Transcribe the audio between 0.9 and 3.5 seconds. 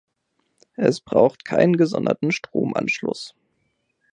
braucht keinen gesonderten Stromanschluss.